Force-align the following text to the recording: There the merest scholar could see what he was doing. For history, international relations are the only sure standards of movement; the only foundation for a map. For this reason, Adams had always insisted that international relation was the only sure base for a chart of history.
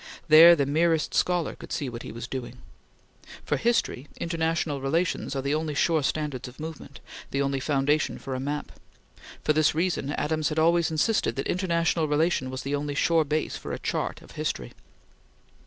There 0.29 0.55
the 0.55 0.65
merest 0.65 1.13
scholar 1.13 1.55
could 1.55 1.71
see 1.71 1.87
what 1.87 2.01
he 2.01 2.11
was 2.11 2.25
doing. 2.27 2.57
For 3.45 3.55
history, 3.55 4.07
international 4.19 4.81
relations 4.81 5.35
are 5.35 5.43
the 5.43 5.53
only 5.53 5.75
sure 5.75 6.01
standards 6.01 6.47
of 6.47 6.59
movement; 6.59 6.99
the 7.29 7.43
only 7.43 7.59
foundation 7.59 8.17
for 8.17 8.33
a 8.33 8.39
map. 8.39 8.71
For 9.43 9.53
this 9.53 9.75
reason, 9.75 10.11
Adams 10.13 10.49
had 10.49 10.57
always 10.57 10.89
insisted 10.89 11.35
that 11.35 11.45
international 11.45 12.07
relation 12.07 12.49
was 12.49 12.63
the 12.63 12.73
only 12.73 12.95
sure 12.95 13.23
base 13.23 13.57
for 13.57 13.73
a 13.73 13.77
chart 13.77 14.23
of 14.23 14.31
history. 14.31 14.73